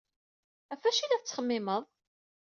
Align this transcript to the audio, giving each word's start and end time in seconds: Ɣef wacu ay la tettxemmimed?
Ɣef 0.71 0.81
wacu 0.83 0.97
ay 1.03 1.07
la 1.09 1.19
tettxemmimed? 1.19 1.83